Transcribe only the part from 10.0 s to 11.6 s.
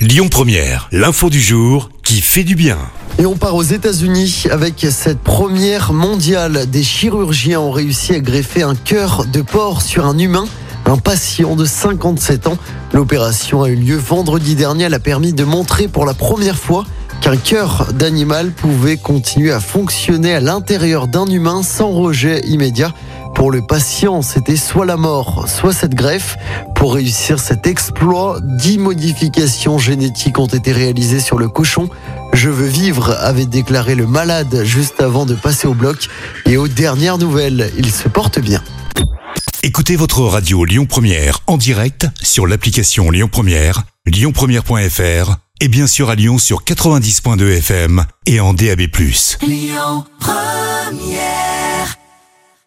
un humain, un patient